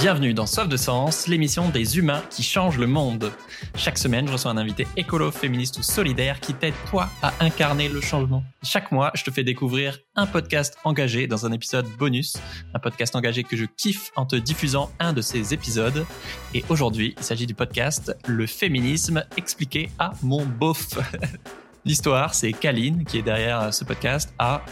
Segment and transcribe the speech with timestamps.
[0.00, 3.32] Bienvenue dans Soif de Sens, l'émission des humains qui changent le monde.
[3.74, 7.88] Chaque semaine, je reçois un invité écolo, féministe ou solidaire qui t'aide toi à incarner
[7.88, 8.44] le changement.
[8.62, 12.36] Chaque mois, je te fais découvrir un podcast engagé dans un épisode bonus,
[12.74, 16.06] un podcast engagé que je kiffe en te diffusant un de ces épisodes.
[16.54, 20.90] Et aujourd'hui, il s'agit du podcast Le féminisme expliqué à mon beauf.
[21.84, 24.62] L'histoire, c'est Kaline qui est derrière ce podcast a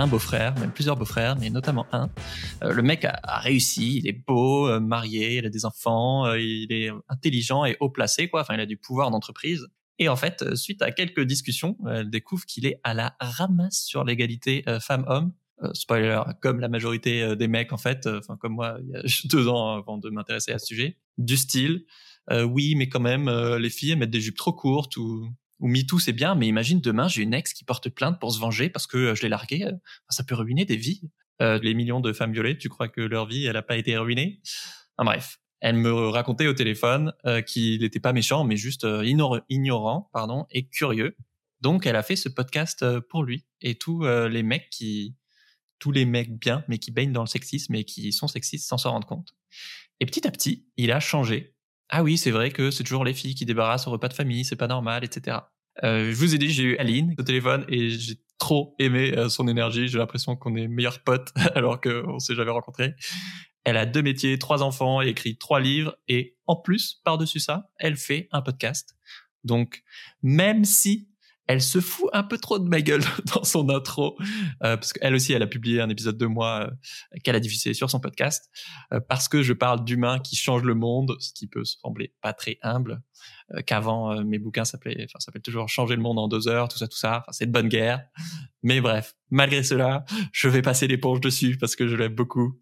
[0.00, 2.08] un beau-frère, même plusieurs beaux-frères, mais notamment un.
[2.62, 6.40] Euh, le mec a, réussi, il est beau, euh, marié, il a des enfants, euh,
[6.40, 8.40] il est intelligent et haut placé, quoi.
[8.40, 9.68] Enfin, il a du pouvoir d'entreprise.
[9.98, 14.02] Et en fait, suite à quelques discussions, elle découvre qu'il est à la ramasse sur
[14.02, 15.34] l'égalité femmes-hommes.
[15.74, 19.46] spoiler, comme la majorité des mecs en fait, enfin comme moi il y a deux
[19.46, 21.84] ans avant de m'intéresser à ce sujet, du style,
[22.30, 25.28] oui mais quand même les filles elles mettent des jupes trop courtes ou
[25.60, 28.40] ou MeToo, c'est bien, mais imagine demain, j'ai une ex qui porte plainte pour se
[28.40, 29.64] venger parce que euh, je l'ai larguée.
[29.64, 29.72] Euh,
[30.08, 31.02] ça peut ruiner des vies.
[31.42, 33.96] Euh, les millions de femmes violées, tu crois que leur vie, elle n'a pas été
[33.96, 34.40] ruinée?
[34.98, 37.14] Bref, elle me racontait au téléphone
[37.46, 38.86] qu'il n'était pas méchant, mais juste
[39.48, 41.16] ignorant, pardon, et curieux.
[41.62, 45.16] Donc, elle a fait ce podcast pour lui et tous les mecs qui,
[45.78, 48.76] tous les mecs bien, mais qui baignent dans le sexisme et qui sont sexistes sans
[48.76, 49.34] s'en rendre compte.
[50.00, 51.54] Et petit à petit, il a changé
[51.90, 54.44] ah oui, c'est vrai que c'est toujours les filles qui débarrassent au repas de famille,
[54.44, 55.38] c'est pas normal, etc.
[55.82, 59.28] Euh, je vous ai dit, j'ai eu Aline au téléphone et j'ai trop aimé euh,
[59.28, 59.88] son énergie.
[59.88, 62.94] J'ai l'impression qu'on est meilleurs potes alors qu'on s'est jamais rencontrés.
[63.64, 67.96] Elle a deux métiers, trois enfants, écrit trois livres et en plus, par-dessus ça, elle
[67.96, 68.96] fait un podcast.
[69.44, 69.82] Donc,
[70.22, 71.09] même si
[71.50, 73.02] elle se fout un peu trop de ma gueule
[73.34, 74.16] dans son intro,
[74.62, 77.74] euh, parce qu'elle aussi, elle a publié un épisode de moi euh, qu'elle a diffusé
[77.74, 78.48] sur son podcast,
[78.92, 82.32] euh, parce que je parle d'humains qui changent le monde, ce qui peut sembler pas
[82.34, 83.02] très humble,
[83.66, 86.86] qu'avant mes bouquins s'appelaient, enfin, s'appelle toujours changer le monde en deux heures, tout ça,
[86.86, 87.18] tout ça.
[87.18, 88.06] Enfin, c'est de bonne guerre.
[88.62, 92.58] Mais bref, malgré cela, je vais passer l'éponge dessus parce que je l'aime beaucoup.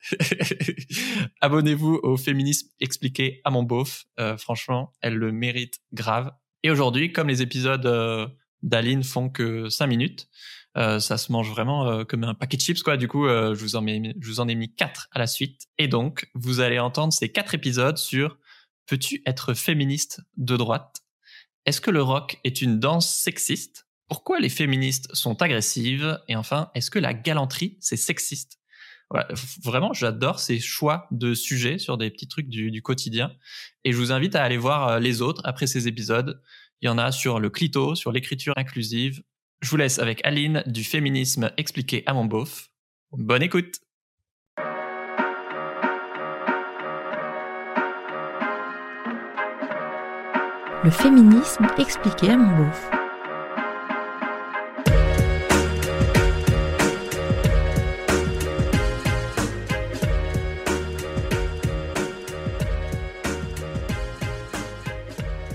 [1.43, 4.07] Abonnez-vous au féminisme expliqué à mon beauf.
[4.39, 6.33] franchement, elle le mérite grave.
[6.63, 7.87] Et aujourd'hui, comme les épisodes
[8.63, 10.29] d'Aline font que 5 minutes.
[10.77, 12.97] Euh, ça se mange vraiment euh, comme un paquet de chips quoi.
[12.97, 15.67] Du coup, je vous en ai je vous en ai mis quatre à la suite.
[15.79, 18.39] Et donc, vous allez entendre ces quatre épisodes sur
[18.87, 21.03] peux-tu être féministe de droite?
[21.67, 23.87] Est-ce que le rock est une danse sexiste?
[24.09, 26.19] Pourquoi les féministes sont agressives?
[26.29, 28.58] Et enfin, est-ce que la galanterie c'est sexiste?
[29.65, 33.33] Vraiment, j'adore ces choix de sujets sur des petits trucs du, du quotidien.
[33.85, 36.41] Et je vous invite à aller voir les autres après ces épisodes.
[36.81, 39.23] Il y en a sur le clito, sur l'écriture inclusive.
[39.61, 42.69] Je vous laisse avec Aline du féminisme expliqué à mon beauf.
[43.13, 43.81] Bonne écoute
[50.85, 52.98] Le féminisme expliqué à mon beauf.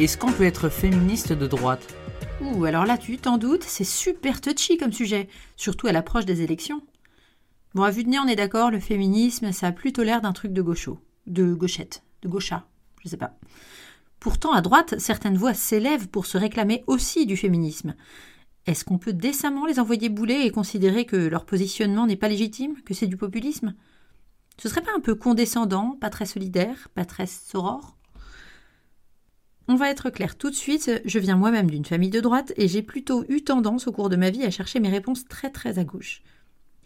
[0.04, 1.96] Est-ce qu'on peut être féministe de droite?
[2.42, 6.42] Ouh, alors là, tu t'en doutes, c'est super touchy comme sujet, surtout à l'approche des
[6.42, 6.82] élections.
[7.74, 10.34] Bon, à vue de nez, on est d'accord, le féminisme, ça a plutôt l'air d'un
[10.34, 12.68] truc de gaucho, de gauchette, de gaucha,
[13.02, 13.40] je sais pas.
[14.20, 17.96] Pourtant, à droite, certaines voix s'élèvent pour se réclamer aussi du féminisme.
[18.66, 22.76] Est-ce qu'on peut décemment les envoyer bouler et considérer que leur positionnement n'est pas légitime,
[22.82, 23.74] que c'est du populisme?
[24.62, 27.96] Ce serait pas un peu condescendant, pas très solidaire, pas très soror?
[29.68, 32.68] On va être clair tout de suite, je viens moi-même d'une famille de droite et
[32.68, 35.80] j'ai plutôt eu tendance au cours de ma vie à chercher mes réponses très très
[35.80, 36.22] à gauche.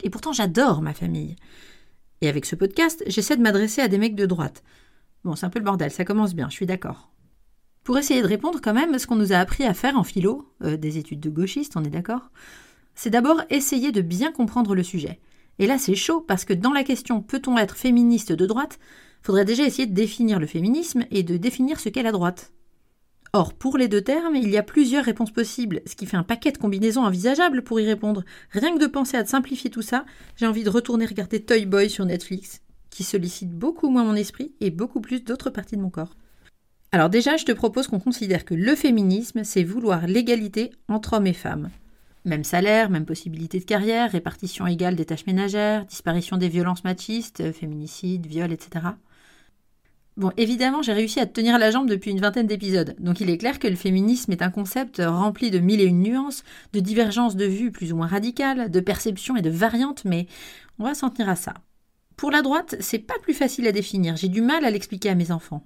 [0.02, 1.34] Et pourtant j'adore ma famille.
[2.20, 4.62] Et avec ce podcast, j'essaie de m'adresser à des mecs de droite.
[5.24, 7.10] Bon, c'est un peu le bordel, ça commence bien, je suis d'accord.
[7.82, 10.52] Pour essayer de répondre quand même, ce qu'on nous a appris à faire en philo,
[10.62, 12.30] euh, des études de gauchistes, on est d'accord,
[12.94, 15.20] c'est d'abord essayer de bien comprendre le sujet.
[15.58, 18.78] Et là c'est chaud parce que dans la question peut-on être féministe de droite,
[19.22, 22.52] faudrait déjà essayer de définir le féminisme et de définir ce qu'est la droite.
[23.34, 26.22] Or, pour les deux termes, il y a plusieurs réponses possibles, ce qui fait un
[26.22, 28.24] paquet de combinaisons envisageables pour y répondre.
[28.52, 30.06] Rien que de penser à simplifier tout ça,
[30.36, 34.52] j'ai envie de retourner regarder Toy Boy sur Netflix, qui sollicite beaucoup moins mon esprit
[34.60, 36.16] et beaucoup plus d'autres parties de mon corps.
[36.90, 41.26] Alors déjà, je te propose qu'on considère que le féminisme, c'est vouloir l'égalité entre hommes
[41.26, 41.68] et femmes.
[42.24, 47.52] Même salaire, même possibilité de carrière, répartition égale des tâches ménagères, disparition des violences machistes,
[47.52, 48.86] féminicide, viol, etc.
[50.18, 53.38] Bon, évidemment, j'ai réussi à tenir la jambe depuis une vingtaine d'épisodes, donc il est
[53.38, 56.42] clair que le féminisme est un concept rempli de mille et une nuances,
[56.72, 60.26] de divergences de vues plus ou moins radicales, de perceptions et de variantes, mais
[60.80, 61.54] on va s'en tenir à ça.
[62.16, 65.14] Pour la droite, c'est pas plus facile à définir, j'ai du mal à l'expliquer à
[65.14, 65.62] mes enfants.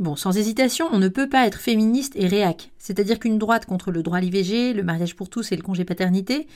[0.00, 3.92] Bon, sans hésitation, on ne peut pas être féministe et réac, c'est-à-dire qu'une droite contre
[3.92, 6.48] le droit à l'IVG, le mariage pour tous et le congé paternité,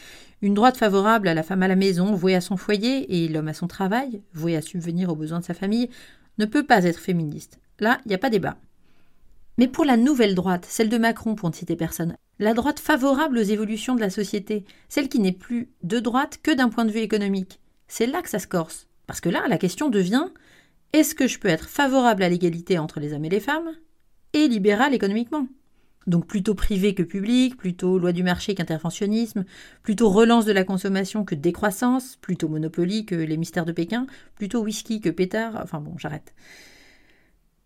[0.43, 3.49] une droite favorable à la femme à la maison, vouée à son foyer, et l'homme
[3.49, 5.91] à son travail, voué à subvenir aux besoins de sa famille,
[6.38, 7.59] ne peut pas être féministe.
[7.81, 8.56] Là, il n'y a pas débat.
[9.59, 13.38] Mais pour la nouvelle droite, celle de Macron pour ne citer personne, la droite favorable
[13.38, 16.93] aux évolutions de la société, celle qui n'est plus de droite que d'un point de
[16.93, 18.87] vue économique, c'est là que ça se corse.
[19.06, 20.27] Parce que là, la question devient
[20.93, 23.71] est-ce que je peux être favorable à l'égalité entre les hommes et les femmes
[24.33, 25.47] et libéral économiquement?
[26.06, 29.44] Donc plutôt privé que public, plutôt loi du marché qu'interventionnisme,
[29.82, 34.62] plutôt relance de la consommation que décroissance, plutôt monopoly que les mystères de Pékin, plutôt
[34.62, 36.35] whisky que pétard, enfin bon, j'arrête.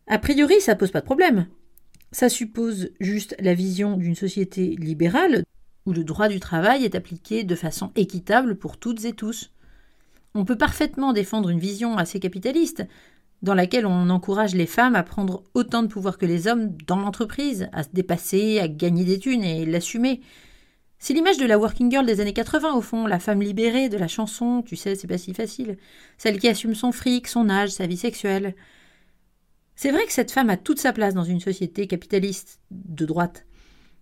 [0.06, 1.46] A priori, ça pose pas de problème.
[2.12, 5.44] Ça suppose juste la vision d'une société libérale
[5.86, 9.52] où le droit du travail est appliqué de façon équitable pour toutes et tous.
[10.34, 12.84] On peut parfaitement défendre une vision assez capitaliste,
[13.42, 16.96] dans laquelle on encourage les femmes à prendre autant de pouvoir que les hommes dans
[16.96, 20.20] l'entreprise, à se dépasser, à gagner des thunes et l'assumer.
[20.98, 23.96] C'est l'image de la working girl des années 80 au fond, la femme libérée de
[23.96, 25.78] la chanson, tu sais, c'est pas si facile,
[26.18, 28.54] celle qui assume son fric, son âge, sa vie sexuelle.
[29.76, 33.46] C'est vrai que cette femme a toute sa place dans une société capitaliste de droite.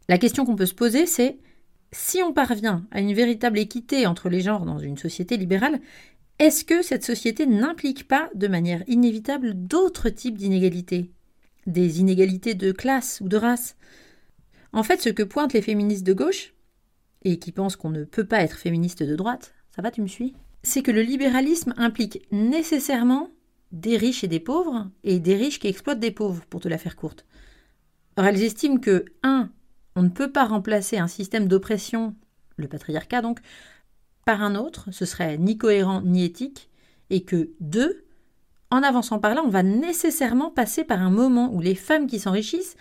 [0.08, 1.38] La question qu'on peut se poser, c'est
[1.92, 5.80] si on parvient à une véritable équité entre les genres dans une société libérale,
[6.38, 11.10] est-ce que cette société n'implique pas de manière inévitable d'autres types d'inégalités?
[11.66, 13.76] Des inégalités de classe ou de race?
[14.72, 16.54] En fait, ce que pointent les féministes de gauche,
[17.24, 20.06] et qui pensent qu'on ne peut pas être féministe de droite, ça va, tu me
[20.06, 20.34] suis?
[20.62, 23.30] C'est que le libéralisme implique nécessairement
[23.72, 26.78] des riches et des pauvres, et des riches qui exploitent des pauvres, pour te la
[26.78, 27.26] faire courte.
[28.16, 29.50] Or, elles estiment que, 1.
[29.96, 32.14] On ne peut pas remplacer un système d'oppression,
[32.56, 33.40] le patriarcat donc,
[34.28, 36.68] par un autre, ce serait ni cohérent ni éthique,
[37.08, 38.04] et que deux,
[38.70, 42.18] en avançant par là, on va nécessairement passer par un moment où les femmes qui
[42.18, 42.76] s'enrichissent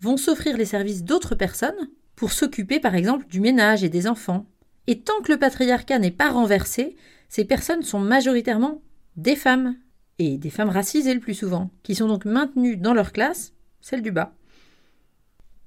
[0.00, 4.46] vont s'offrir les services d'autres personnes pour s'occuper par exemple du ménage et des enfants.
[4.86, 6.94] Et tant que le patriarcat n'est pas renversé,
[7.28, 8.80] ces personnes sont majoritairement
[9.16, 9.74] des femmes,
[10.20, 14.02] et des femmes racisées le plus souvent, qui sont donc maintenues dans leur classe, celle
[14.02, 14.36] du bas.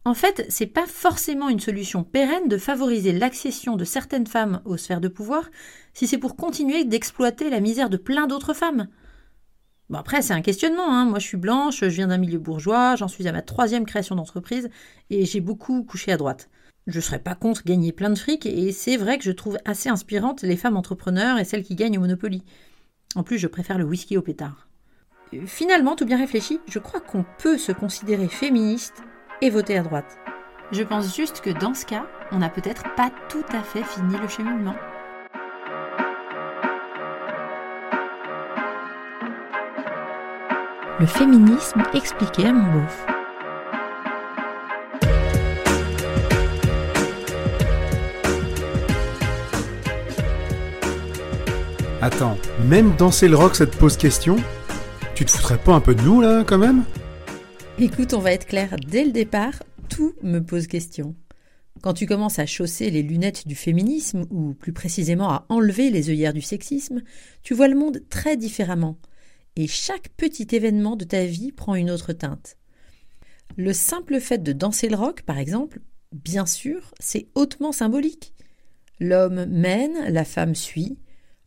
[0.08, 4.78] En fait, c'est pas forcément une solution pérenne de favoriser l'accession de certaines femmes aux
[4.78, 5.50] sphères de pouvoir
[5.96, 8.88] si c'est pour continuer d'exploiter la misère de plein d'autres femmes.
[9.90, 10.92] Bon après, c'est un questionnement.
[10.92, 11.06] Hein.
[11.06, 14.16] Moi, je suis blanche, je viens d'un milieu bourgeois, j'en suis à ma troisième création
[14.16, 14.70] d'entreprise
[15.10, 16.50] et j'ai beaucoup couché à droite.
[16.86, 19.90] Je serais pas contre gagner plein de fric et c'est vrai que je trouve assez
[19.90, 22.44] inspirantes les femmes entrepreneurs et celles qui gagnent au Monopoly.
[23.16, 24.68] En plus, je préfère le whisky au pétard.
[25.48, 29.02] Finalement, tout bien réfléchi, je crois qu'on peut se considérer féministe
[29.42, 30.18] et voter à droite.
[30.72, 34.16] Je pense juste que dans ce cas, on n'a peut-être pas tout à fait fini
[34.18, 34.76] le cheminement.
[41.00, 43.06] Le féminisme expliqué à mon beauf.
[52.02, 54.38] Attends, même danser le rock ça te pose question?
[55.16, 56.84] Tu te foutrais pas un peu de nous là quand même?
[57.78, 61.14] Écoute, on va être clair dès le départ, tout me pose question.
[61.82, 66.10] Quand tu commences à chausser les lunettes du féminisme, ou plus précisément à enlever les
[66.10, 67.04] œillères du sexisme,
[67.44, 68.98] tu vois le monde très différemment.
[69.58, 72.56] Et chaque petit événement de ta vie prend une autre teinte.
[73.58, 75.82] Le simple fait de danser le rock, par exemple,
[76.14, 78.34] bien sûr, c'est hautement symbolique.
[79.02, 80.98] L'homme mène, la femme suit,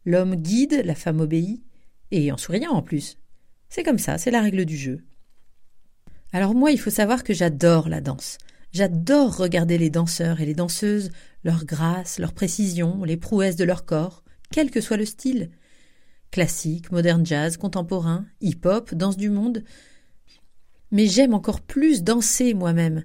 [0.04, 1.62] l'homme guide, la femme obéit,
[2.10, 3.16] et en souriant en plus.
[3.70, 5.00] C'est comme ça, c'est la règle du jeu.
[6.32, 8.38] Alors moi, il faut savoir que j'adore la danse.
[8.72, 11.10] J'adore regarder les danseurs et les danseuses,
[11.42, 15.50] leur grâce, leur précision, les prouesses de leur corps, quel que soit le style.
[16.30, 19.64] Classique, moderne jazz, contemporain, hip-hop, danse du monde.
[20.90, 23.04] Mais j'aime encore plus danser moi-même.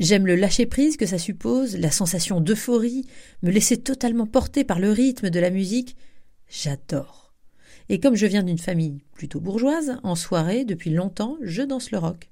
[0.00, 3.06] J'aime le lâcher-prise que ça suppose, la sensation d'euphorie,
[3.42, 5.96] me laisser totalement porter par le rythme de la musique.
[6.48, 7.34] J'adore.
[7.88, 11.98] Et comme je viens d'une famille plutôt bourgeoise, en soirée, depuis longtemps, je danse le
[11.98, 12.28] rock.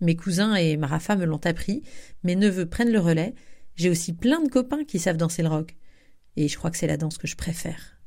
[0.00, 1.82] Mes cousins et Marafa me l'ont appris,
[2.22, 3.34] mes neveux prennent le relais.
[3.74, 5.76] J'ai aussi plein de copains qui savent danser le rock.
[6.36, 7.98] Et je crois que c'est la danse que je préfère.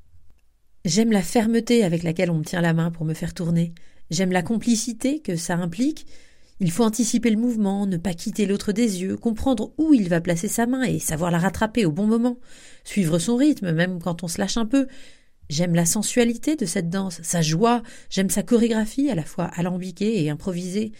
[0.86, 3.74] J'aime la fermeté avec laquelle on me tient la main pour me faire tourner.
[4.12, 6.05] J'aime la complicité que ça implique.
[6.62, 10.19] Il faut anticiper le mouvement, ne pas quitter l'autre des yeux, comprendre où il va
[10.19, 12.38] placer sa main et savoir la rattraper au bon moment,
[12.84, 14.88] suivre son rythme même quand on se lâche un peu.
[15.50, 20.24] J'aime la sensualité de cette danse, sa joie, j'aime sa chorégraphie à la fois alambiquée
[20.24, 20.91] et improvisée.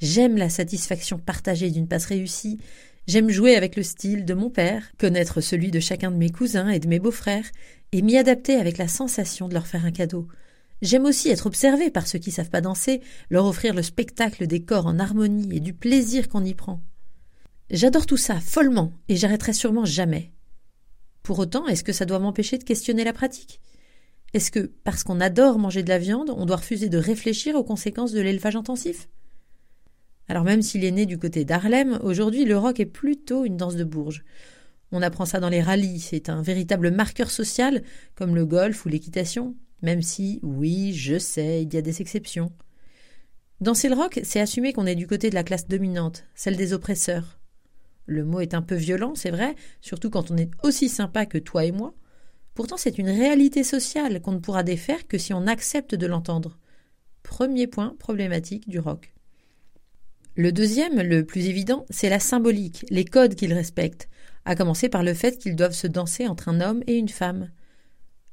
[0.00, 2.58] J'aime la satisfaction partagée d'une passe réussie.
[3.06, 6.68] J'aime jouer avec le style de mon père, connaître celui de chacun de mes cousins
[6.68, 7.46] et de mes beaux-frères,
[7.92, 10.28] et m'y adapter avec la sensation de leur faire un cadeau.
[10.82, 13.00] J'aime aussi être observé par ceux qui savent pas danser,
[13.30, 16.82] leur offrir le spectacle des corps en harmonie et du plaisir qu'on y prend.
[17.70, 20.32] J'adore tout ça, follement, et j'arrêterai sûrement jamais.
[21.22, 23.60] Pour autant, est-ce que ça doit m'empêcher de questionner la pratique?
[24.34, 27.64] Est-ce que, parce qu'on adore manger de la viande, on doit refuser de réfléchir aux
[27.64, 29.08] conséquences de l'élevage intensif?
[30.28, 33.76] Alors même s'il est né du côté d'Harlem, aujourd'hui le rock est plutôt une danse
[33.76, 34.24] de bourge.
[34.92, 37.82] On apprend ça dans les rallyes, c'est un véritable marqueur social,
[38.14, 42.52] comme le golf ou l'équitation, même si, oui, je sais, il y a des exceptions.
[43.60, 46.72] Danser le rock, c'est assumer qu'on est du côté de la classe dominante, celle des
[46.72, 47.38] oppresseurs.
[48.06, 51.38] Le mot est un peu violent, c'est vrai, surtout quand on est aussi sympa que
[51.38, 51.94] toi et moi.
[52.54, 56.58] Pourtant, c'est une réalité sociale qu'on ne pourra défaire que si on accepte de l'entendre.
[57.22, 59.15] Premier point problématique du rock.
[60.38, 64.10] Le deuxième, le plus évident, c'est la symbolique, les codes qu'il respecte,
[64.44, 67.50] à commencer par le fait qu'ils doivent se danser entre un homme et une femme.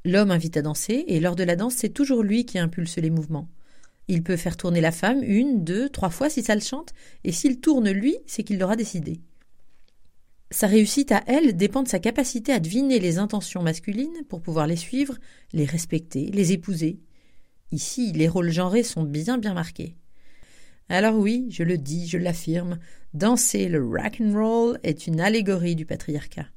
[0.03, 3.09] L'homme invite à danser, et lors de la danse, c'est toujours lui qui impulse les
[3.09, 3.47] mouvements.
[4.09, 6.89] Il peut faire tourner la femme une, deux, trois fois si ça le chante,
[7.23, 9.21] et s'il tourne lui, c'est qu'il l'aura décidé.
[10.51, 14.67] Sa réussite à elle dépend de sa capacité à deviner les intentions masculines pour pouvoir
[14.67, 15.17] les suivre,
[15.53, 16.99] les respecter, les épouser.
[17.71, 19.95] Ici, les rôles genrés sont bien bien marqués.
[20.89, 22.79] Alors oui, je le dis, je l'affirme,
[23.13, 26.47] danser le rock and roll est une allégorie du patriarcat.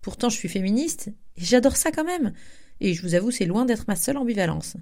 [0.00, 2.32] Pourtant, je suis féministe et j'adore ça quand même.
[2.80, 4.76] Et je vous avoue, c'est loin d'être ma seule ambivalence.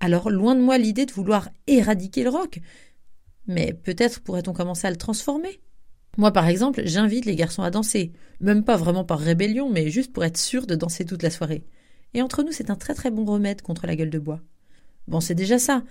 [0.00, 2.60] Alors, loin de moi l'idée de vouloir éradiquer le rock.
[3.46, 5.60] Mais peut-être pourrait-on commencer à le transformer.
[6.18, 8.12] Moi, par exemple, j'invite les garçons à danser.
[8.40, 11.64] Même pas vraiment par rébellion, mais juste pour être sûr de danser toute la soirée.
[12.14, 14.40] Et entre nous, c'est un très très bon remède contre la gueule de bois.
[15.08, 15.82] Bon, c'est déjà ça.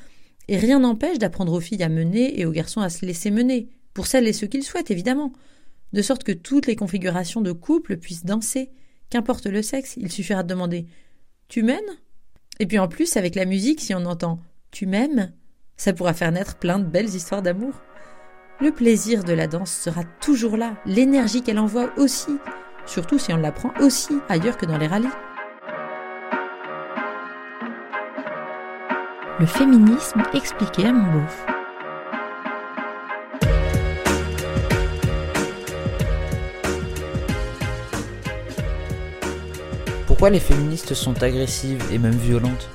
[0.48, 3.70] Et rien n'empêche d'apprendre aux filles à mener et aux garçons à se laisser mener,
[3.94, 5.34] pour celles et ceux qu'ils souhaitent, évidemment.
[5.94, 8.70] De sorte que toutes les configurations de couple puissent danser.
[9.10, 10.86] Qu'importe le sexe, il suffira de demander
[11.48, 11.80] Tu mènes
[12.60, 14.40] Et puis en plus, avec la musique, si on entend
[14.72, 15.32] Tu m'aimes,
[15.78, 17.82] ça pourra faire naître plein de belles histoires d'amour.
[18.62, 22.32] Le plaisir de la danse sera toujours là, l'énergie qu'elle envoie aussi,
[22.86, 25.08] surtout si on la prend aussi ailleurs que dans les rallyes.
[29.38, 31.46] Le féminisme expliqué à mon beauf.
[40.08, 42.70] Pourquoi les féministes sont agressives et même violentes?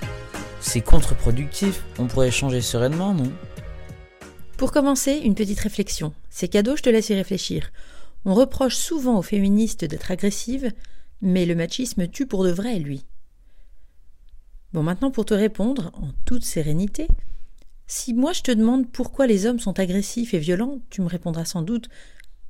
[0.60, 3.32] C'est contre-productif, on pourrait échanger sereinement, non?
[4.58, 6.12] Pour commencer, une petite réflexion.
[6.28, 7.70] C'est cadeau, je te laisse y réfléchir.
[8.26, 10.70] On reproche souvent aux féministes d'être agressives,
[11.22, 13.06] mais le machisme tue pour de vrai, lui.
[14.72, 17.08] Bon, maintenant pour te répondre, en toute sérénité,
[17.86, 21.44] si moi je te demande pourquoi les hommes sont agressifs et violents, tu me répondras
[21.44, 21.88] sans doute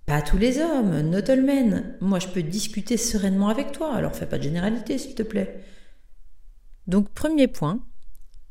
[0.05, 1.97] Pas tous les hommes, not all men.
[2.01, 5.65] Moi je peux discuter sereinement avec toi, alors fais pas de généralité s'il te plaît.
[6.87, 7.81] Donc, premier point,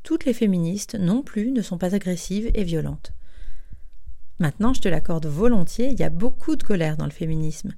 [0.02, 3.12] toutes les féministes non plus ne sont pas agressives et violentes.
[4.38, 7.74] Maintenant, je te l'accorde volontiers, il y a beaucoup de colère dans le féminisme.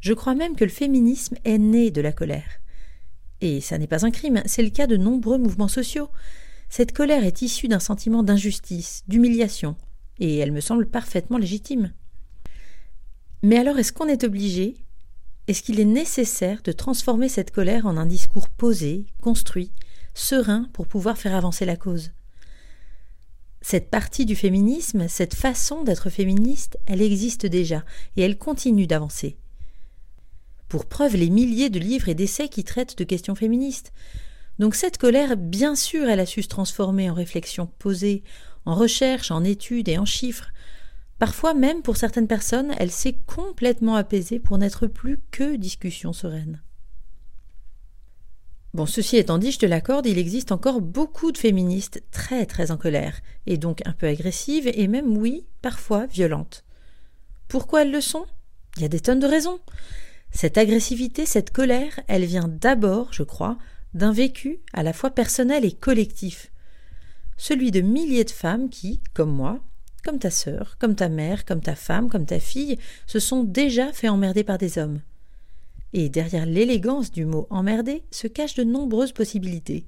[0.00, 2.48] Je crois même que le féminisme est né de la colère.
[3.40, 6.08] Et ça n'est pas un crime, c'est le cas de nombreux mouvements sociaux.
[6.68, 9.76] Cette colère est issue d'un sentiment d'injustice, d'humiliation,
[10.18, 11.92] et elle me semble parfaitement légitime.
[13.42, 14.76] Mais alors est-ce qu'on est obligé?
[15.46, 19.70] Est-ce qu'il est nécessaire de transformer cette colère en un discours posé, construit,
[20.14, 22.10] serein pour pouvoir faire avancer la cause?
[23.60, 27.84] Cette partie du féminisme, cette façon d'être féministe, elle existe déjà,
[28.16, 29.36] et elle continue d'avancer
[30.68, 33.92] pour preuve les milliers de livres et d'essais qui traitent de questions féministes.
[34.58, 38.22] Donc cette colère, bien sûr, elle a su se transformer en réflexion posée,
[38.64, 40.50] en recherche, en études et en chiffres.
[41.18, 46.62] Parfois même, pour certaines personnes, elle s'est complètement apaisée pour n'être plus que discussion sereine.
[48.74, 52.70] Bon, ceci étant dit, je te l'accorde, il existe encore beaucoup de féministes très très
[52.70, 56.62] en colère, et donc un peu agressives, et même, oui, parfois violentes.
[57.48, 58.26] Pourquoi elles le sont?
[58.76, 59.60] Il y a des tonnes de raisons.
[60.36, 63.56] Cette agressivité, cette colère, elle vient d'abord, je crois,
[63.94, 66.52] d'un vécu à la fois personnel et collectif.
[67.38, 69.60] Celui de milliers de femmes qui, comme moi,
[70.04, 72.76] comme ta sœur, comme ta mère, comme ta femme, comme ta fille,
[73.06, 75.00] se sont déjà fait emmerder par des hommes.
[75.94, 79.86] Et derrière l'élégance du mot emmerder se cachent de nombreuses possibilités.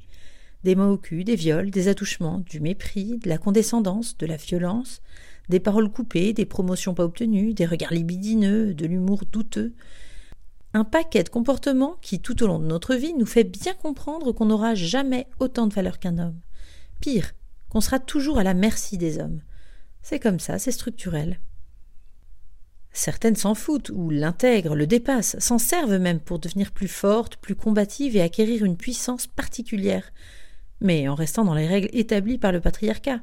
[0.64, 4.36] Des mots au cul, des viols, des attouchements, du mépris, de la condescendance, de la
[4.36, 5.02] violence,
[5.50, 9.74] des paroles coupées, des promotions pas obtenues, des regards libidineux, de l'humour douteux,
[10.74, 14.32] un paquet de comportements qui, tout au long de notre vie, nous fait bien comprendre
[14.32, 16.38] qu'on n'aura jamais autant de valeur qu'un homme.
[17.00, 17.32] Pire,
[17.68, 19.40] qu'on sera toujours à la merci des hommes.
[20.02, 21.40] C'est comme ça, c'est structurel.
[22.92, 27.54] Certaines s'en foutent, ou l'intègrent, le dépassent, s'en servent même pour devenir plus fortes, plus
[27.54, 30.12] combatives et acquérir une puissance particulière,
[30.80, 33.20] mais en restant dans les règles établies par le patriarcat.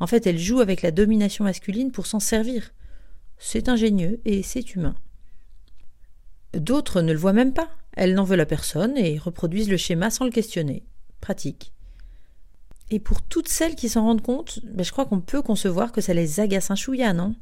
[0.00, 2.72] En fait, elles jouent avec la domination masculine pour s'en servir.
[3.38, 4.94] C'est ingénieux et c'est humain.
[6.56, 7.70] D'autres ne le voient même pas.
[7.96, 10.84] Elles n'en veulent à personne et reproduisent le schéma sans le questionner.
[11.20, 11.72] pratique.
[12.90, 16.02] Et pour toutes celles qui s'en rendent compte, ben, je crois qu'on peut concevoir que
[16.02, 17.34] ça les agace un chouïa, non?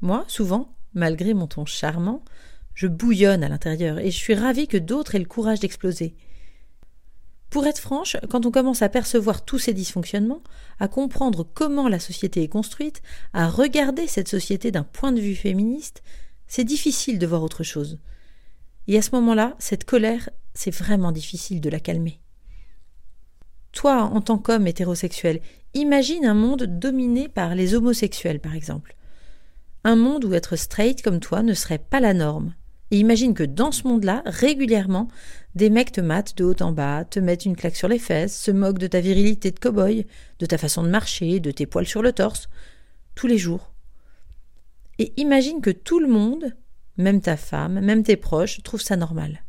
[0.00, 2.24] Moi, souvent, malgré mon ton charmant,
[2.74, 6.16] je bouillonne à l'intérieur et je suis ravie que d'autres aient le courage d'exploser.
[7.50, 10.42] Pour être franche, quand on commence à percevoir tous ces dysfonctionnements,
[10.78, 13.02] à comprendre comment la société est construite,
[13.32, 16.02] à regarder cette société d'un point de vue féministe,
[16.46, 17.98] c'est difficile de voir autre chose.
[18.86, 22.20] Et à ce moment-là, cette colère, c'est vraiment difficile de la calmer.
[23.72, 25.40] Toi, en tant qu'homme hétérosexuel,
[25.74, 28.96] imagine un monde dominé par les homosexuels, par exemple.
[29.84, 32.54] Un monde où être straight comme toi ne serait pas la norme.
[32.90, 35.08] Et imagine que dans ce monde-là, régulièrement,
[35.54, 38.36] des mecs te matent de haut en bas, te mettent une claque sur les fesses,
[38.36, 40.06] se moquent de ta virilité de cow-boy,
[40.40, 42.48] de ta façon de marcher, de tes poils sur le torse,
[43.14, 43.72] tous les jours.
[44.98, 46.56] Et imagine que tout le monde,
[47.00, 49.42] même ta femme, même tes proches, trouvent ça normal.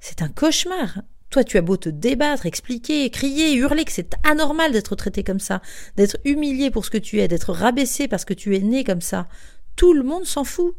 [0.00, 1.02] C'est un cauchemar.
[1.30, 5.40] Toi, tu as beau te débattre, expliquer, crier, hurler que c'est anormal d'être traité comme
[5.40, 5.62] ça,
[5.96, 9.00] d'être humilié pour ce que tu es, d'être rabaissé parce que tu es né comme
[9.00, 9.26] ça.
[9.74, 10.76] Tout le monde s'en fout.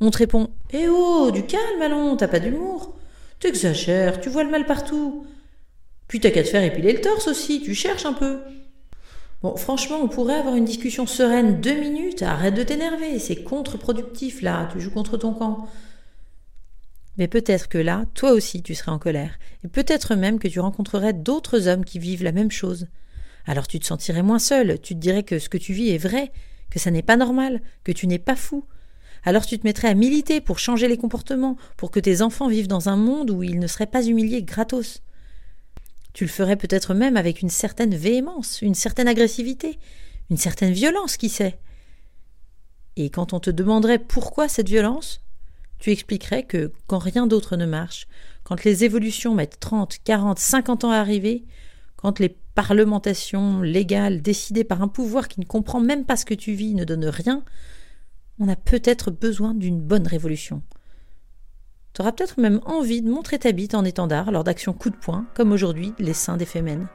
[0.00, 2.96] On te répond Eh oh, du calme, allons, t'as pas d'humour.
[3.38, 5.24] T'exagères, tu vois le mal partout.
[6.08, 8.40] Puis t'as qu'à te faire épiler le torse aussi, tu cherches un peu.
[9.42, 12.22] Bon, franchement, on pourrait avoir une discussion sereine deux minutes.
[12.22, 15.66] Arrête de t'énerver, c'est contre-productif là, tu joues contre ton camp.
[17.16, 20.60] Mais peut-être que là, toi aussi, tu serais en colère, et peut-être même que tu
[20.60, 22.86] rencontrerais d'autres hommes qui vivent la même chose.
[23.46, 25.98] Alors tu te sentirais moins seul, tu te dirais que ce que tu vis est
[25.98, 26.32] vrai,
[26.70, 28.64] que ça n'est pas normal, que tu n'es pas fou,
[29.24, 32.68] alors tu te mettrais à militer pour changer les comportements, pour que tes enfants vivent
[32.68, 35.02] dans un monde où ils ne seraient pas humiliés gratos.
[36.12, 39.78] Tu le ferais peut-être même avec une certaine véhémence, une certaine agressivité,
[40.30, 41.58] une certaine violence, qui sait?
[42.96, 45.22] Et quand on te demanderait pourquoi cette violence,
[45.78, 48.06] tu expliquerais que quand rien d'autre ne marche,
[48.42, 51.44] quand les évolutions mettent 30, 40, 50 ans à arriver,
[51.96, 56.34] quand les parlementations légales décidées par un pouvoir qui ne comprend même pas ce que
[56.34, 57.44] tu vis ne donnent rien,
[58.38, 60.62] on a peut-être besoin d'une bonne révolution.
[62.00, 64.96] Tu auras peut-être même envie de montrer ta bite en étendard lors d'actions coup de
[64.96, 66.86] poing, comme aujourd'hui les seins des fémènes.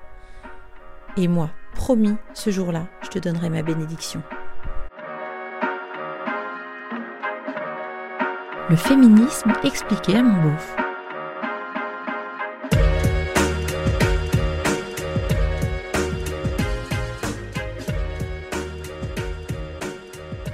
[1.15, 4.23] Et moi, promis, ce jour-là, je te donnerai ma bénédiction.
[8.67, 10.75] Le féminisme expliqué à mon beauf.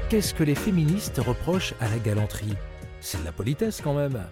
[0.10, 2.58] Qu'est-ce que les féministes reprochent à la galanterie?
[3.02, 4.24] C'est de la politesse quand même.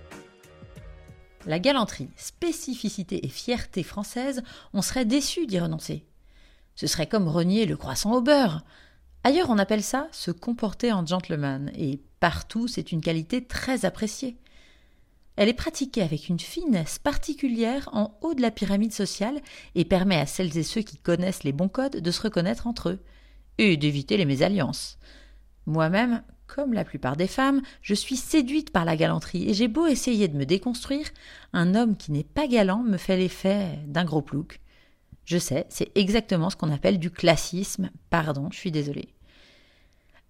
[1.48, 6.06] La galanterie, spécificité et fierté française, on serait déçu d'y renoncer.
[6.76, 8.64] Ce serait comme renier le croissant au beurre.
[9.24, 14.38] Ailleurs, on appelle ça se comporter en gentleman, et partout, c'est une qualité très appréciée.
[15.36, 19.42] Elle est pratiquée avec une finesse particulière en haut de la pyramide sociale
[19.74, 22.90] et permet à celles et ceux qui connaissent les bons codes de se reconnaître entre
[22.90, 23.00] eux
[23.58, 25.00] et d'éviter les mésalliances.
[25.66, 29.86] Moi-même, comme la plupart des femmes, je suis séduite par la galanterie et j'ai beau
[29.86, 31.08] essayer de me déconstruire,
[31.54, 34.60] un homme qui n'est pas galant me fait l'effet d'un gros plouc.
[35.26, 39.14] Je sais, c'est exactement ce qu'on appelle du classisme, pardon, je suis désolée.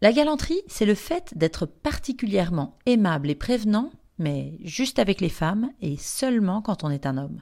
[0.02, 5.72] La galanterie, c'est le fait d'être particulièrement aimable et prévenant, mais juste avec les femmes
[5.82, 7.42] et seulement quand on est un homme.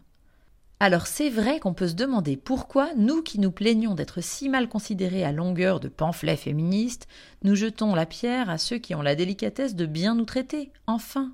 [0.79, 4.69] Alors c'est vrai qu'on peut se demander pourquoi, nous qui nous plaignons d'être si mal
[4.69, 7.07] considérés à longueur de pamphlets féministes,
[7.43, 11.33] nous jetons la pierre à ceux qui ont la délicatesse de bien nous traiter, enfin,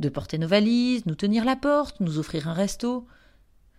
[0.00, 3.06] de porter nos valises, nous tenir la porte, nous offrir un resto.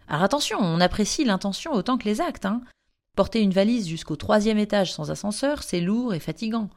[0.07, 2.61] Alors attention, on apprécie l'intention autant que les actes, hein.
[3.15, 6.69] Porter une valise jusqu'au troisième étage sans ascenseur, c'est lourd et fatigant.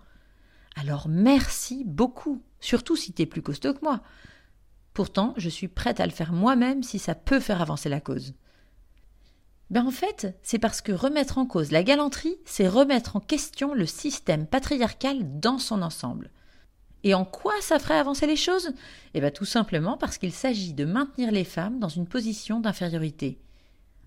[0.77, 4.03] Alors merci beaucoup, surtout si t'es plus costaud que moi.
[4.99, 8.35] Pourtant, je suis prête à le faire moi-même si ça peut faire avancer la cause.
[9.71, 13.75] Ben en fait, c'est parce que remettre en cause la galanterie, c'est remettre en question
[13.75, 16.33] le système patriarcal dans son ensemble.
[17.05, 18.73] Et en quoi ça ferait avancer les choses?
[19.15, 23.39] Eh bien tout simplement parce qu'il s'agit de maintenir les femmes dans une position d'infériorité.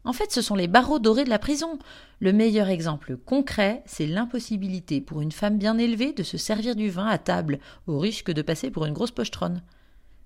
[0.04, 1.80] En fait, ce sont les barreaux dorés de la prison.
[2.20, 6.90] Le meilleur exemple concret, c'est l'impossibilité pour une femme bien élevée de se servir du
[6.90, 9.62] vin à table, au risque de passer pour une grosse pochetronne.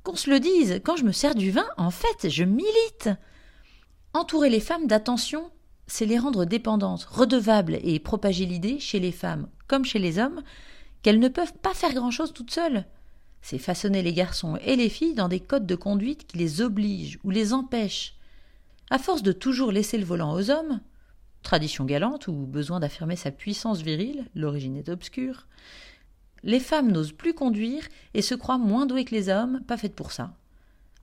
[0.05, 3.09] Qu'on se le dise, quand je me sers du vin, en fait, je milite.
[4.13, 5.49] Entourer les femmes d'attention,
[5.87, 10.43] c'est les rendre dépendantes, redevables et propager l'idée, chez les femmes comme chez les hommes,
[11.01, 12.85] qu'elles ne peuvent pas faire grand-chose toutes seules.
[13.41, 17.17] C'est façonner les garçons et les filles dans des codes de conduite qui les obligent
[17.23, 18.13] ou les empêchent.
[18.91, 20.81] À force de toujours laisser le volant aux hommes,
[21.41, 25.47] tradition galante ou besoin d'affirmer sa puissance virile, l'origine est obscure,
[26.45, 29.95] les femmes n'osent plus conduire et se croient moins douées que les hommes, pas faites
[29.95, 30.33] pour ça.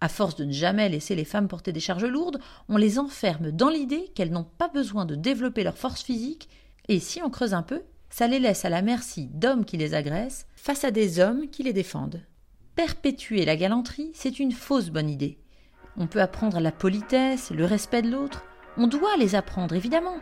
[0.00, 3.50] À force de ne jamais laisser les femmes porter des charges lourdes, on les enferme
[3.50, 6.48] dans l'idée qu'elles n'ont pas besoin de développer leur force physique,
[6.88, 9.94] et si on creuse un peu, ça les laisse à la merci d'hommes qui les
[9.94, 12.22] agressent face à des hommes qui les défendent.
[12.74, 15.38] Perpétuer la galanterie, c'est une fausse bonne idée.
[15.96, 18.44] On peut apprendre la politesse, le respect de l'autre,
[18.76, 20.16] on doit les apprendre évidemment.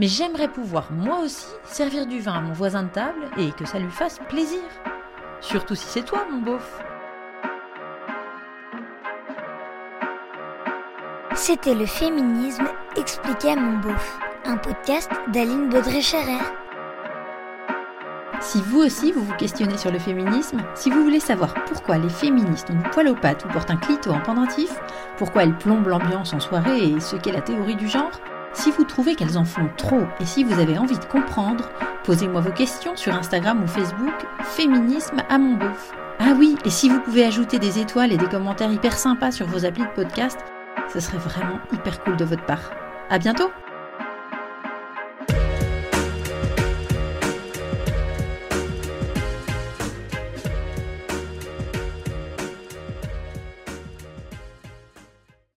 [0.00, 3.66] Mais j'aimerais pouvoir moi aussi servir du vin à mon voisin de table et que
[3.66, 4.62] ça lui fasse plaisir.
[5.42, 6.80] Surtout si c'est toi, mon beauf.
[11.34, 16.40] C'était le féminisme expliqué à mon beauf, un podcast d'Aline Baudré-Scherer.
[18.40, 22.08] Si vous aussi vous vous questionnez sur le féminisme, si vous voulez savoir pourquoi les
[22.08, 24.70] féministes ont du poil aux pattes ou portent un clito en pendentif,
[25.18, 28.18] pourquoi elles plombent l'ambiance en soirée et ce qu'est la théorie du genre,
[28.60, 31.70] si vous trouvez qu'elles en font trop et si vous avez envie de comprendre,
[32.04, 35.92] posez-moi vos questions sur Instagram ou Facebook, féminisme à mon beauf.
[36.18, 39.46] Ah oui, et si vous pouvez ajouter des étoiles et des commentaires hyper sympas sur
[39.46, 40.38] vos applis de podcast,
[40.92, 42.70] ce serait vraiment hyper cool de votre part.
[43.08, 43.50] À bientôt!